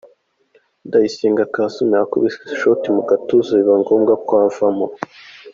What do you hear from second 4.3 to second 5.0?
avamo.